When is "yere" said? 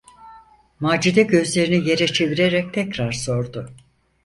1.89-2.07